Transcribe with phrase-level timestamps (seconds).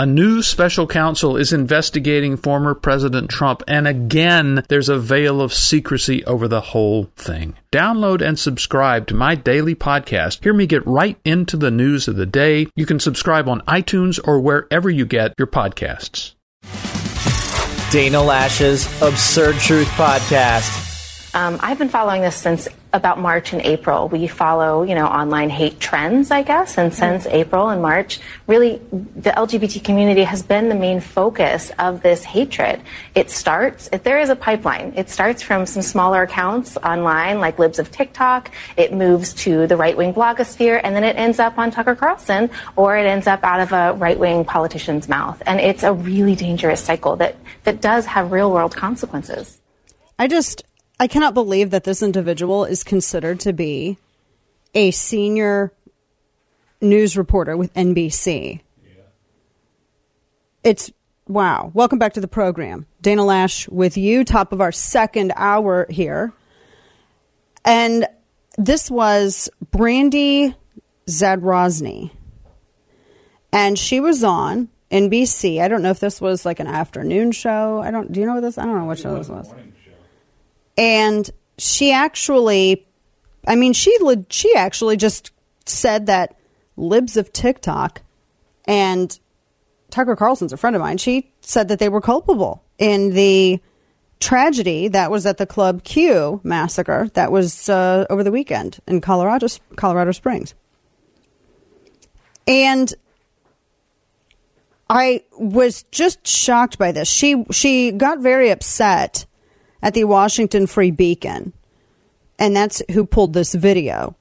[0.00, 5.52] A new special counsel is investigating former President Trump, and again, there's a veil of
[5.52, 7.56] secrecy over the whole thing.
[7.72, 10.44] Download and subscribe to my daily podcast.
[10.44, 12.68] Hear me get right into the news of the day.
[12.76, 16.36] You can subscribe on iTunes or wherever you get your podcasts.
[17.90, 21.34] Dana Loesch's Absurd Truth Podcast.
[21.34, 24.08] Um, I've been following this since about March and April.
[24.08, 27.36] We follow, you know, online hate trends, I guess, and since mm-hmm.
[27.36, 32.80] April and March, really, the LGBT community has been the main focus of this hatred.
[33.14, 37.58] It starts, if there is a pipeline, it starts from some smaller accounts online, like
[37.58, 38.50] Libs of TikTok.
[38.76, 42.96] It moves to the right-wing blogosphere, and then it ends up on Tucker Carlson, or
[42.96, 45.42] it ends up out of a right-wing politician's mouth.
[45.46, 49.60] And it's a really dangerous cycle that that does have real-world consequences.
[50.18, 50.64] I just
[51.00, 53.98] I cannot believe that this individual is considered to be
[54.74, 55.72] a senior
[56.80, 58.60] news reporter with NBC.
[58.84, 59.02] Yeah.
[60.64, 60.90] It's
[61.26, 61.70] wow.
[61.72, 62.86] Welcome back to the program.
[63.00, 66.32] Dana Loesch with you, top of our second hour here.
[67.64, 68.06] And
[68.56, 70.54] this was Brandy
[71.06, 72.10] Zadrozny.
[73.52, 75.60] And she was on NBC.
[75.60, 77.80] I don't know if this was like an afternoon show.
[77.80, 79.52] I don't do you know what this I don't know what show this was.
[80.78, 82.86] And she actually,
[83.46, 83.98] I mean, she
[84.30, 85.32] she actually just
[85.66, 86.36] said that
[86.76, 88.00] libs of TikTok
[88.64, 89.18] and
[89.90, 90.98] Tucker Carlson's a friend of mine.
[90.98, 93.60] She said that they were culpable in the
[94.20, 99.00] tragedy that was at the Club Q massacre that was uh, over the weekend in
[99.00, 100.54] Colorado Colorado Springs.
[102.46, 102.94] And
[104.88, 107.08] I was just shocked by this.
[107.08, 109.26] She she got very upset
[109.82, 111.52] at the Washington Free Beacon,
[112.38, 114.16] and that's who pulled this video.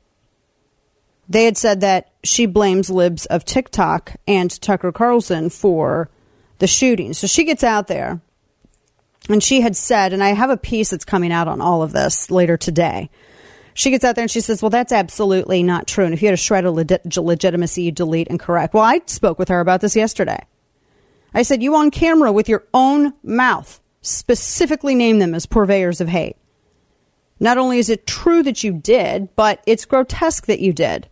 [1.30, 6.10] They had said that she blames libs of TikTok and Tucker Carlson for
[6.60, 7.14] the shooting.
[7.14, 8.22] So she gets out there
[9.30, 11.92] and she had said, and I have a piece that's coming out on all of
[11.92, 13.10] this later today.
[13.74, 16.06] She gets out there and she says, Well, that's absolutely not true.
[16.06, 18.74] And if you had a shred of legitimacy, you delete and correct.
[18.74, 20.44] Well, I spoke with her about this yesterday.
[21.32, 26.08] I said, You on camera with your own mouth specifically name them as purveyors of
[26.08, 26.38] hate.
[27.40, 31.08] Not only is it true that you did, but it's grotesque that you did.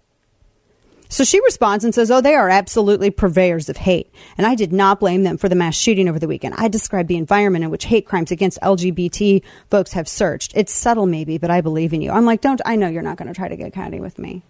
[1.08, 4.12] So she responds and says, Oh, they are absolutely purveyors of hate.
[4.38, 6.56] And I did not blame them for the mass shooting over the weekend.
[6.58, 10.54] I described the environment in which hate crimes against LGBT folks have surged.
[10.56, 12.12] It's subtle, maybe, but I believe in you.
[12.12, 14.42] I'm like, Don't, I know you're not going to try to get catty with me.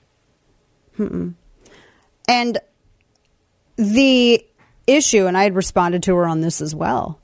[0.98, 1.34] Mm-mm.
[2.30, 2.58] And
[3.76, 4.46] the
[4.88, 7.20] issue, and I had responded to her on this as well,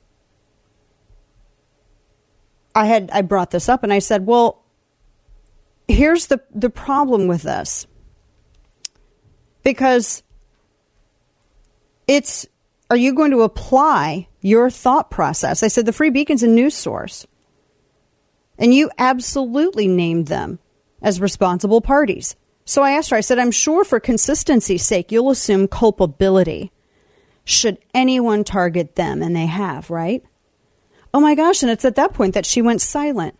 [2.74, 4.62] I had I brought this up and I said, "Well,
[5.88, 7.86] here's the the problem with this."
[9.62, 10.22] Because
[12.08, 12.46] it's
[12.90, 15.62] are you going to apply your thought process?
[15.62, 17.26] I said the Free Beacon's a news source.
[18.58, 20.58] And you absolutely named them
[21.00, 22.36] as responsible parties.
[22.64, 26.70] So I asked her, I said, I'm sure for consistency's sake, you'll assume culpability
[27.44, 30.22] should anyone target them, and they have, right?
[31.14, 33.38] Oh my gosh, and it's at that point that she went silent.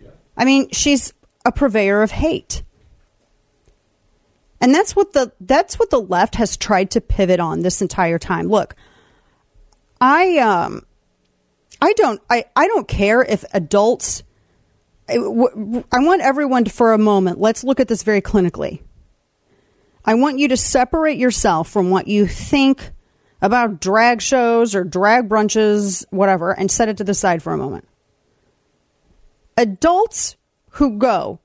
[0.00, 0.10] Yeah.
[0.36, 1.12] I mean, she's
[1.44, 2.62] a purveyor of hate.
[4.60, 8.18] And that's what the that's what the left has tried to pivot on this entire
[8.18, 8.48] time.
[8.48, 8.76] Look,
[10.00, 10.84] I um
[11.80, 14.22] I don't I, I don't care if adults
[15.08, 18.82] I, I want everyone to, for a moment, let's look at this very clinically.
[20.04, 22.92] I want you to separate yourself from what you think
[23.42, 27.56] about drag shows or drag brunches, whatever, and set it to the side for a
[27.58, 27.86] moment.
[29.56, 30.36] Adults
[30.70, 31.40] who go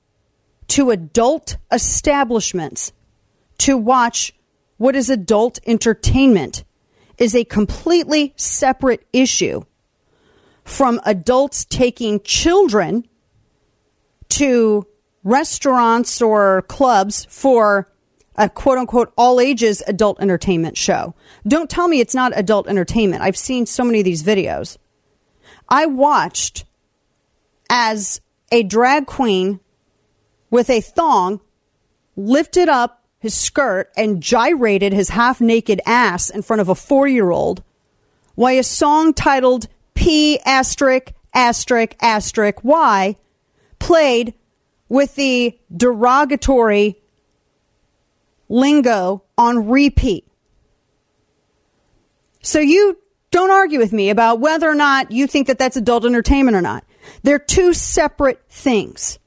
[0.68, 2.92] to adult establishments
[3.58, 4.34] to watch
[4.76, 6.64] what is adult entertainment
[7.18, 9.62] is a completely separate issue
[10.64, 13.06] from adults taking children
[14.28, 14.86] to
[15.24, 17.88] restaurants or clubs for
[18.36, 21.14] a quote unquote all ages adult entertainment show.
[21.46, 23.22] Don't tell me it's not adult entertainment.
[23.22, 24.76] I've seen so many of these videos.
[25.68, 26.64] I watched
[27.68, 28.20] as
[28.52, 29.60] a drag queen
[30.50, 31.40] with a thong
[32.16, 37.08] lifted up his skirt and gyrated his half naked ass in front of a four
[37.08, 37.62] year old
[38.34, 43.16] while a song titled P asterisk asterisk asterisk Y
[43.78, 44.34] played
[44.88, 47.00] with the derogatory
[48.48, 50.26] lingo on repeat.
[52.42, 52.98] So you
[53.30, 56.62] don't argue with me about whether or not you think that that's adult entertainment or
[56.62, 56.84] not.
[57.22, 59.18] They're two separate things.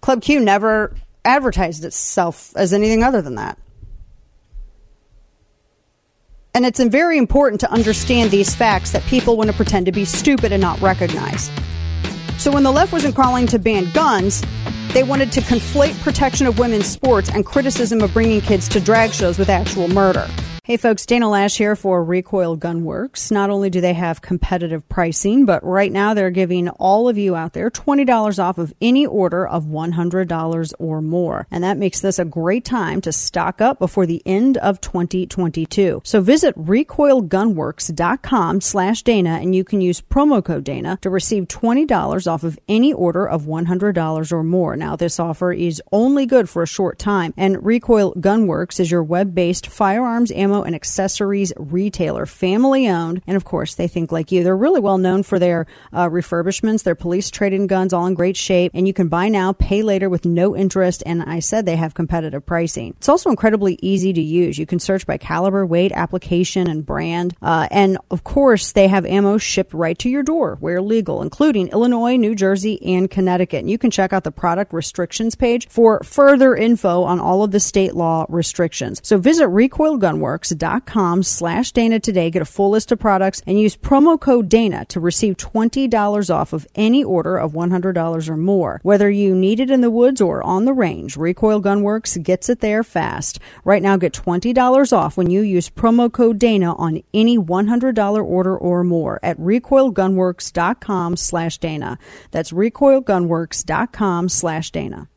[0.00, 0.94] Club Q never
[1.24, 3.58] advertised itself as anything other than that.
[6.54, 10.04] And it's very important to understand these facts that people want to pretend to be
[10.04, 11.50] stupid and not recognize.
[12.36, 14.42] So when the left wasn't calling to ban guns,
[14.92, 19.12] they wanted to conflate protection of women's sports and criticism of bringing kids to drag
[19.12, 20.28] shows with actual murder.
[20.64, 23.32] Hey folks, Dana Loesch here for Recoil Gunworks.
[23.32, 27.34] Not only do they have competitive pricing, but right now they're giving all of you
[27.34, 31.48] out there $20 off of any order of $100 or more.
[31.50, 36.02] And that makes this a great time to stock up before the end of 2022.
[36.04, 42.32] So visit recoilgunworks.com slash Dana and you can use promo code Dana to receive $20
[42.32, 44.76] off of any order of $100 or more.
[44.76, 49.02] Now this offer is only good for a short time and Recoil Gunworks is your
[49.02, 54.30] web-based firearms ammo ammo and accessories retailer, family owned, and of course, they think like
[54.30, 54.44] you.
[54.44, 58.36] They're really well known for their uh, refurbishments, their police trade-in guns, all in great
[58.36, 61.02] shape, and you can buy now, pay later with no interest.
[61.06, 62.94] And I said they have competitive pricing.
[62.98, 64.58] It's also incredibly easy to use.
[64.58, 67.34] You can search by caliber, weight, application, and brand.
[67.40, 71.68] Uh, and of course, they have ammo shipped right to your door where legal, including
[71.68, 73.60] Illinois, New Jersey, and Connecticut.
[73.60, 77.52] And you can check out the product restrictions page for further info on all of
[77.52, 79.00] the state law restrictions.
[79.02, 82.30] So visit Recoil Gunworks Gunworks.com slash Dana today.
[82.30, 86.52] Get a full list of products and use promo code Dana to receive $20 off
[86.52, 88.80] of any order of $100 or more.
[88.82, 92.60] Whether you need it in the woods or on the range, Recoil Gunworks gets it
[92.60, 93.38] there fast.
[93.64, 98.56] Right now, get $20 off when you use promo code Dana on any $100 order
[98.56, 101.98] or more at recoilgunworks.com slash Dana.
[102.30, 105.08] That's recoilgunworks.com slash Dana.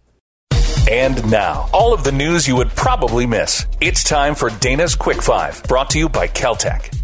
[0.90, 3.66] And now, all of the news you would probably miss.
[3.82, 6.96] It's time for Dana's Quick Five, brought to you by Keltec.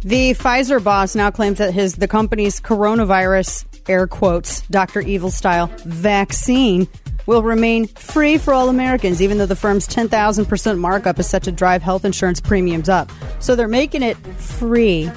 [0.00, 5.02] The Pfizer boss now claims that his the company's coronavirus air quotes Dr.
[5.02, 6.88] Evil style vaccine
[7.26, 11.52] will remain free for all Americans, even though the firm's 10,000% markup is set to
[11.52, 13.12] drive health insurance premiums up.
[13.38, 15.10] So they're making it free,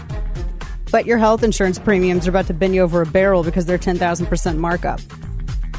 [0.92, 3.78] but your health insurance premiums are about to bend you over a barrel because they're
[3.78, 5.00] 10,000% markup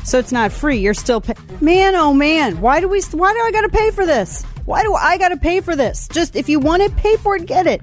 [0.04, 0.78] so it's not free.
[0.78, 1.94] You're still pay- man.
[1.94, 3.00] Oh man, why do we?
[3.12, 4.44] Why do I got to pay for this?
[4.64, 6.08] Why do I got to pay for this?
[6.08, 7.80] Just if you want it, pay for it, get it.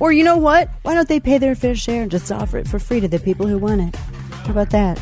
[0.00, 0.68] Or you know what?
[0.82, 3.18] Why don't they pay their fair share and just offer it for free to the
[3.18, 3.96] people who want it?
[3.96, 5.00] How about that?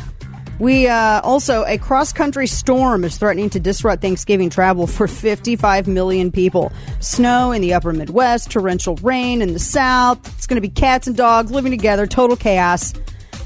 [0.57, 5.87] We uh, also a cross country storm is threatening to disrupt Thanksgiving travel for 55
[5.87, 6.71] million people.
[7.01, 10.25] Snow in the upper Midwest, torrential rain in the South.
[10.37, 12.93] It's going to be cats and dogs living together, total chaos.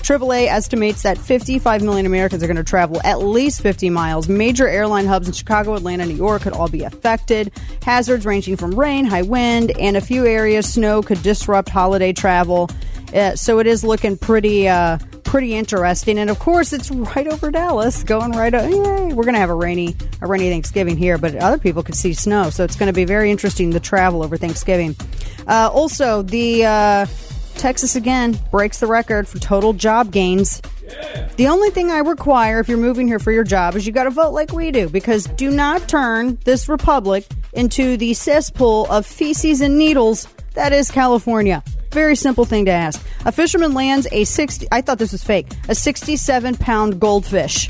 [0.02, 4.28] AAA estimates that 55 million Americans are going to travel at least 50 miles.
[4.28, 7.52] Major airline hubs in Chicago, Atlanta, New York could all be affected.
[7.84, 12.70] Hazards ranging from rain, high wind, and a few areas snow could disrupt holiday travel.
[13.14, 14.68] Uh, so it is looking pretty.
[14.68, 14.98] Uh,
[15.30, 16.18] pretty interesting.
[16.18, 18.52] And of course, it's right over Dallas, going right.
[18.52, 21.84] Over, yay, we're going to have a rainy, a rainy Thanksgiving here, but other people
[21.84, 24.96] could see snow, so it's going to be very interesting to travel over Thanksgiving.
[25.48, 27.06] Uh, also, the uh,
[27.60, 30.62] Texas again breaks the record for total job gains.
[31.36, 34.06] The only thing I require if you're moving here for your job is you got
[34.06, 39.06] to vote like we do because do not turn this republic into the cesspool of
[39.06, 41.62] feces and needles that is California.
[41.92, 43.06] Very simple thing to ask.
[43.26, 45.48] A fisherman lands a 60 I thought this was fake.
[45.68, 47.70] A 67 pound goldfish.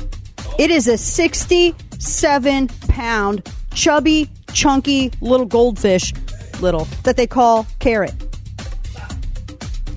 [0.58, 6.12] It is a 67 pound chubby, chunky little goldfish
[6.60, 8.29] little that they call carrot.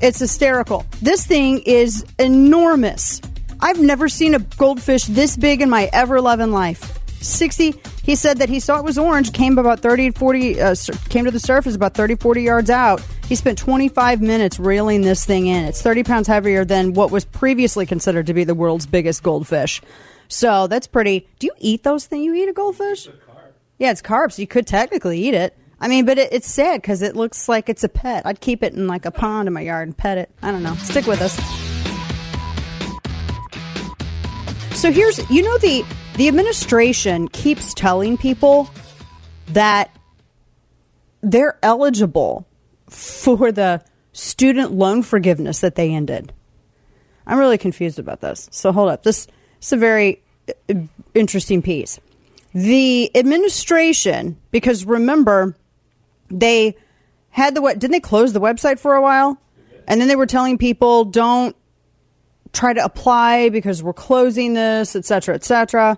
[0.04, 0.86] It's hysterical.
[1.02, 3.22] This thing is enormous.
[3.62, 7.00] I've never seen a goldfish this big in my ever loving life.
[7.22, 10.76] 60 he said that he saw it was orange came about 30 40 uh,
[11.08, 13.02] came to the surface about 30 40 yards out.
[13.30, 15.64] He spent 25 minutes reeling this thing in.
[15.64, 19.82] It's 30 pounds heavier than what was previously considered to be the world's biggest goldfish.
[20.28, 21.30] So that's pretty.
[21.40, 23.08] Do you eat those things you eat a goldfish?
[23.78, 24.38] Yeah it's carbs.
[24.38, 27.68] You could technically eat it I mean, but it, it's sad because it looks like
[27.68, 28.26] it's a pet.
[28.26, 30.32] I'd keep it in like a pond in my yard and pet it.
[30.42, 30.76] I don't know.
[30.76, 31.36] Stick with us.
[34.80, 35.84] So here's, you know, the
[36.16, 38.70] the administration keeps telling people
[39.50, 39.92] that
[41.22, 42.48] they're eligible
[42.90, 46.32] for the student loan forgiveness that they ended.
[47.28, 48.48] I'm really confused about this.
[48.54, 49.04] So hold up.
[49.04, 50.22] This, this is a very
[50.70, 50.76] uh,
[51.14, 52.00] interesting piece.
[52.54, 55.58] The administration, because remember,
[56.40, 56.76] they
[57.30, 57.80] had the what?
[57.80, 59.40] Didn't they close the website for a while?
[59.88, 61.56] And then they were telling people don't
[62.54, 65.98] try to apply because we're closing this, etc., cetera, et cetera.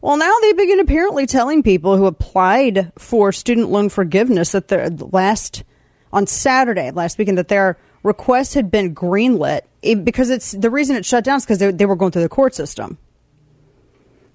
[0.00, 4.88] Well, now they begin apparently telling people who applied for student loan forgiveness that their
[4.88, 5.64] last
[6.12, 10.96] on Saturday last weekend that their request had been greenlit eh, because it's the reason
[10.96, 12.98] it shut down is because they, they were going through the court system.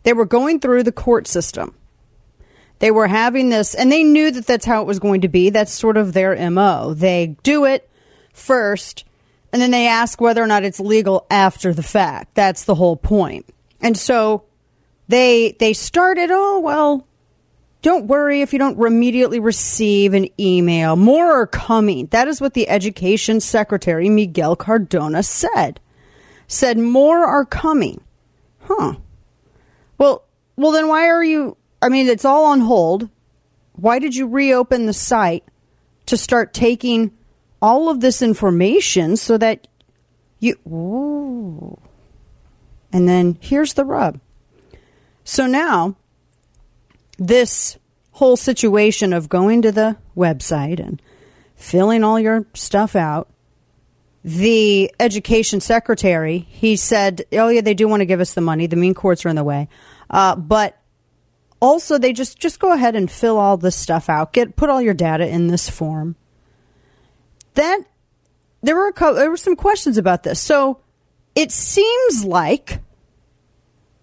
[0.04, 1.74] They were going through the court system.
[2.80, 5.50] They were having this, and they knew that that's how it was going to be.
[5.50, 6.94] That's sort of their MO.
[6.94, 7.90] They do it
[8.34, 9.06] first,
[9.54, 12.36] and then they ask whether or not it's legal after the fact.
[12.36, 13.46] That's the whole point.
[13.82, 14.44] And so
[15.08, 17.08] they they started, oh, well,
[17.82, 20.96] don't worry if you don't immediately receive an email.
[20.96, 22.08] More are coming.
[22.08, 25.80] That is what the Education Secretary, Miguel Cardona, said.
[26.48, 28.02] Said more are coming.
[28.62, 28.96] Huh.
[30.00, 31.58] Well, well, then why are you?
[31.86, 33.10] I mean, it's all on hold.
[33.74, 35.44] Why did you reopen the site
[36.08, 37.12] to start taking
[37.62, 39.68] all of this information so that
[40.40, 40.56] you.
[40.68, 41.80] Ooh.
[42.94, 44.20] And then here's the rub.
[45.24, 45.96] So now,
[47.18, 47.78] this
[48.12, 51.02] whole situation of going to the website and
[51.56, 53.30] filling all your stuff out,
[54.24, 58.68] the education secretary, he said, oh, yeah, they do want to give us the money.
[58.68, 59.68] The mean courts are in the way.
[60.10, 60.80] Uh, but
[61.66, 64.34] also, they just, just go ahead and fill all this stuff out.
[64.34, 66.16] Get Put all your data in this form.
[67.56, 67.80] That,
[68.62, 70.40] there were, a couple, there were some questions about this.
[70.40, 70.80] So
[71.34, 72.82] it seems like,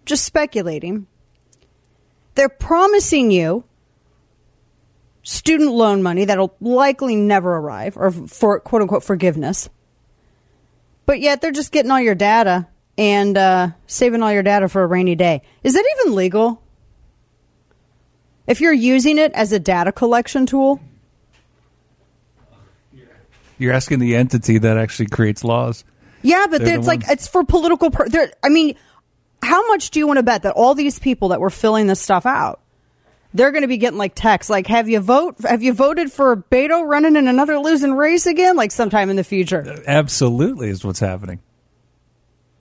[0.04, 1.06] just speculating,
[2.34, 3.62] they're promising you
[5.22, 9.68] student loan money that'll likely never arrive or for quote unquote forgiveness.
[11.06, 12.66] But yet they're just getting all your data
[12.98, 15.42] and uh, saving all your data for a rainy day.
[15.62, 16.61] Is that even legal?
[18.46, 20.80] If you're using it as a data collection tool?
[23.58, 25.84] You're asking the entity that actually creates laws.
[26.22, 27.90] Yeah, but it's like it's for political.
[27.90, 28.08] Per-
[28.42, 28.76] I mean,
[29.42, 32.00] how much do you want to bet that all these people that were filling this
[32.00, 32.60] stuff out,
[33.34, 35.36] they're going to be getting like texts like, "Have you vote?
[35.42, 39.24] Have you voted for Beto running in another losing race again?" Like sometime in the
[39.24, 39.82] future.
[39.86, 41.40] Absolutely, is what's happening.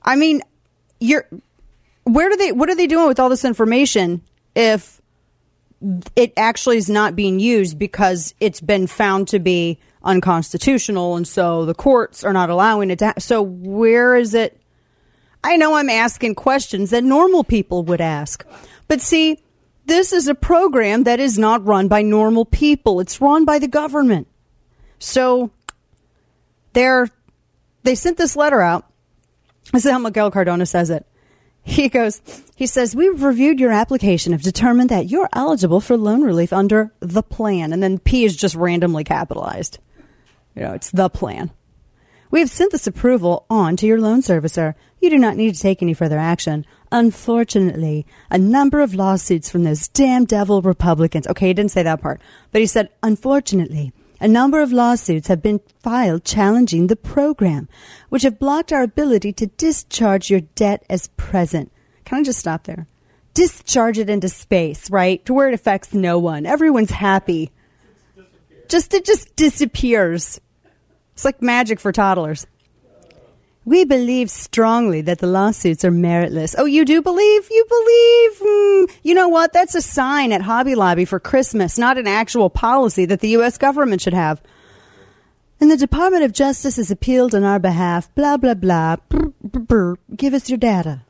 [0.04, 0.42] I mean,
[1.00, 1.28] you're
[2.04, 2.52] where do they?
[2.52, 4.22] What are they doing with all this information
[4.56, 5.01] if
[6.16, 11.66] it actually is not being used because it's been found to be unconstitutional, and so
[11.66, 13.08] the courts are not allowing it to.
[13.08, 14.60] Ha- so where is it?
[15.44, 18.46] I know I'm asking questions that normal people would ask.
[18.88, 19.40] But see,
[19.86, 23.00] this is a program that is not run by normal people.
[23.00, 24.28] It's run by the government.
[25.00, 25.52] So
[26.74, 27.08] they're,
[27.84, 28.86] they sent this letter out.
[29.72, 31.08] This is how Miguel Cardona says it.
[31.64, 32.22] He goes,
[32.62, 36.94] he says, We've reviewed your application, have determined that you're eligible for loan relief under
[37.00, 37.74] the plan.
[37.74, 39.80] And then P is just randomly capitalized.
[40.56, 41.50] You know, it's the plan.
[42.30, 44.76] We have sent this approval on to your loan servicer.
[45.00, 46.68] You do not need to take any further action.
[46.92, 51.26] Unfortunately, a number of lawsuits from those damn devil Republicans.
[51.26, 55.42] Okay, he didn't say that part, but he said, unfortunately, a number of lawsuits have
[55.42, 57.68] been filed challenging the program,
[58.10, 61.72] which have blocked our ability to discharge your debt as present.
[62.06, 62.88] Can I just stop there?
[63.34, 65.26] Discharge it into space, right?
[65.26, 66.46] To where it affects no one.
[66.46, 67.52] Everyone's happy.
[68.68, 70.40] Just, it just disappears.
[71.14, 72.46] It's like magic for toddlers.
[73.64, 76.56] We believe strongly that the lawsuits are meritless.
[76.58, 77.48] Oh, you do believe?
[77.52, 78.40] You believe?
[78.40, 79.54] Mm, you know what?
[79.54, 83.60] That's a sign at Hobby Lobby for Christmas, not an actual policy that the U.S.
[83.60, 84.42] government should have.
[85.60, 88.14] And the Department of Justice has appealed on our behalf.
[88.16, 88.96] Blah, blah, blah.
[89.10, 89.96] Brr, brr, brr.
[90.16, 91.02] Give us your data.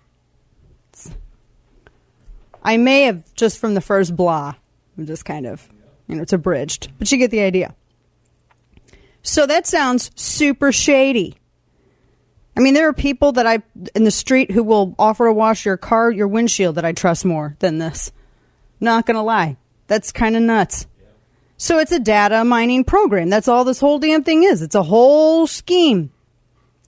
[2.61, 4.55] I may have, just from the first blah,
[5.03, 5.67] just kind of,
[6.07, 7.75] you know, it's abridged, but you get the idea.
[9.23, 11.37] So that sounds super shady.
[12.55, 13.61] I mean, there are people that I
[13.95, 17.23] in the street who will offer to wash your car, your windshield that I trust
[17.23, 18.11] more than this.
[18.79, 19.57] Not going to lie.
[19.87, 20.87] That's kind of nuts.
[21.57, 23.29] So it's a data mining program.
[23.29, 24.61] That's all this whole damn thing is.
[24.61, 26.11] It's a whole scheme.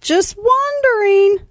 [0.02, 1.46] Just wondering.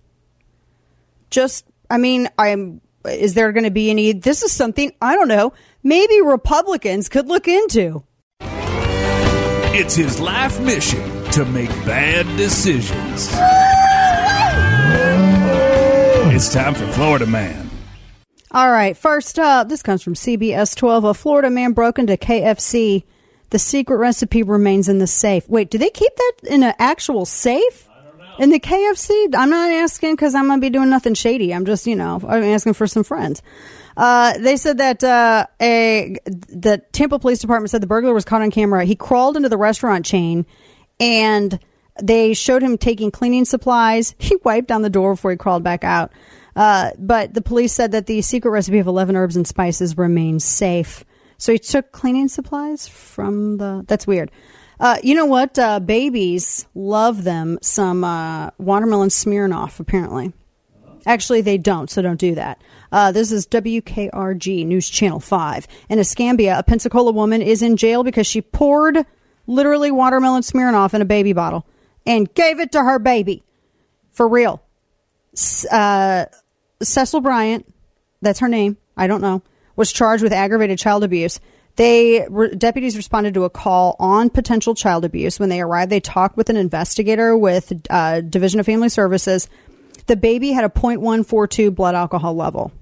[1.30, 5.28] Just, I mean, I'm, is there going to be any, this is something, I don't
[5.28, 8.04] know, maybe Republicans could look into.
[9.74, 13.30] It's his life mission to make bad decisions.
[16.34, 17.70] It's time for Florida Man.
[18.50, 21.04] All right, first up, this comes from CBS 12.
[21.04, 23.04] A Florida man broke into KFC.
[23.48, 25.48] The secret recipe remains in the safe.
[25.48, 27.88] Wait, do they keep that in an actual safe?
[28.38, 29.34] In the KFC?
[29.34, 31.52] I'm not asking because I'm to be doing nothing shady.
[31.52, 33.42] I'm just, you know, I'm asking for some friends.
[33.96, 38.42] Uh, they said that uh, a the Tampa Police Department said the burglar was caught
[38.42, 38.84] on camera.
[38.84, 40.46] He crawled into the restaurant chain,
[40.98, 41.58] and
[42.00, 44.14] they showed him taking cleaning supplies.
[44.18, 46.12] He wiped down the door before he crawled back out.
[46.54, 50.44] Uh, but the police said that the secret recipe of 11 herbs and spices remains
[50.44, 51.04] safe.
[51.38, 53.84] So he took cleaning supplies from the.
[53.88, 54.30] That's weird.
[54.82, 55.56] Uh, you know what?
[55.60, 60.32] Uh, babies love them some uh, watermelon Smirnoff, apparently.
[61.06, 62.60] Actually, they don't, so don't do that.
[62.90, 65.68] Uh, this is WKRG News Channel 5.
[65.88, 69.06] In Escambia, a Pensacola woman is in jail because she poured
[69.46, 71.64] literally watermelon Smirnoff in a baby bottle
[72.04, 73.44] and gave it to her baby.
[74.10, 74.64] For real.
[75.70, 76.24] Uh,
[76.82, 77.72] Cecil Bryant,
[78.20, 79.42] that's her name, I don't know,
[79.76, 81.38] was charged with aggravated child abuse.
[81.76, 85.40] They re- deputies responded to a call on potential child abuse.
[85.40, 89.48] When they arrived, they talked with an investigator with uh, Division of Family Services.
[90.06, 92.72] The baby had a 0.142 blood alcohol level.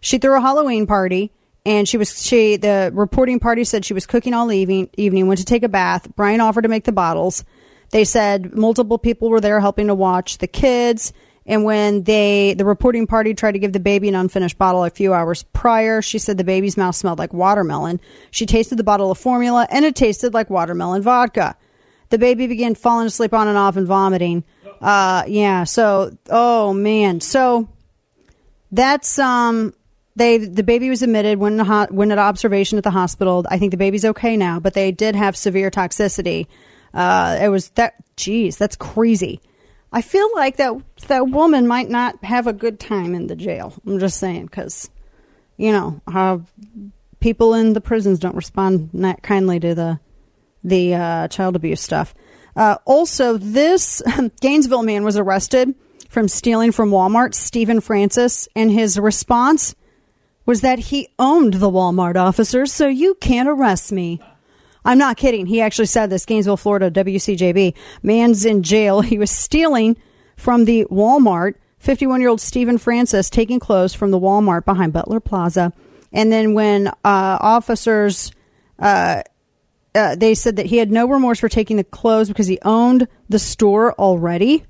[0.00, 1.32] She threw a Halloween party
[1.66, 5.38] and she was she the reporting party said she was cooking all evening evening went
[5.38, 7.44] to take a bath brian offered to make the bottles
[7.90, 11.12] they said multiple people were there helping to watch the kids
[11.46, 14.90] and when they the reporting party tried to give the baby an unfinished bottle a
[14.90, 19.10] few hours prior she said the baby's mouth smelled like watermelon she tasted the bottle
[19.10, 21.56] of formula and it tasted like watermelon vodka
[22.10, 24.44] the baby began falling asleep on and off and vomiting
[24.80, 27.68] uh yeah so oh man so
[28.72, 29.72] that's um
[30.16, 33.44] they the baby was admitted when ho- when at observation at the hospital.
[33.48, 36.46] I think the baby's okay now, but they did have severe toxicity.
[36.92, 37.94] Uh, it was that.
[38.16, 39.40] Geez, that's crazy.
[39.94, 40.74] I feel like that
[41.06, 43.72] that woman might not have a good time in the jail.
[43.86, 44.90] I'm just saying because,
[45.56, 46.38] you know, uh,
[47.20, 50.00] people in the prisons don't respond that kindly to the
[50.64, 52.12] the uh, child abuse stuff.
[52.56, 54.02] Uh, also, this
[54.40, 55.76] Gainesville man was arrested
[56.08, 57.32] from stealing from Walmart.
[57.32, 59.76] Stephen Francis, and his response
[60.44, 64.20] was that he owned the Walmart officers, so you can't arrest me.
[64.84, 65.46] I'm not kidding.
[65.46, 66.26] He actually said this.
[66.26, 67.74] Gainesville, Florida, WCJB.
[68.02, 69.00] Man's in jail.
[69.14, 69.96] He was stealing
[70.36, 71.54] from the Walmart.
[71.78, 75.72] 51 year old Stephen Francis taking clothes from the Walmart behind Butler Plaza.
[76.12, 78.32] And then when uh, officers,
[78.78, 79.22] uh,
[79.94, 83.06] uh, they said that he had no remorse for taking the clothes because he owned
[83.28, 84.64] the store already.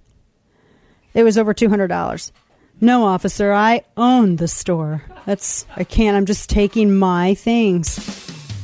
[1.15, 2.33] It was over $200.
[2.81, 5.05] No, officer, I own the store.
[5.27, 8.24] That's, I can't, I'm just taking my things.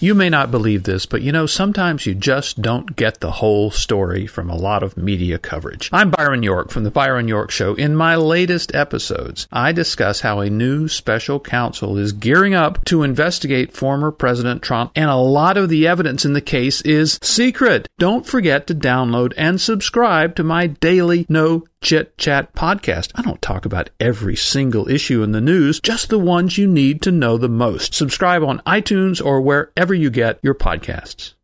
[0.00, 3.72] You may not believe this, but you know, sometimes you just don't get the whole
[3.72, 5.90] story from a lot of media coverage.
[5.92, 7.74] I'm Byron York from The Byron York Show.
[7.74, 13.02] In my latest episodes, I discuss how a new special counsel is gearing up to
[13.02, 17.88] investigate former President Trump, and a lot of the evidence in the case is secret.
[17.98, 23.12] Don't forget to download and subscribe to my daily No Chit Chat podcast.
[23.14, 27.00] I don't talk about every single issue in the news, just the ones you need
[27.02, 27.94] to know the most.
[27.94, 31.34] Subscribe on iTunes or wherever you get your podcasts.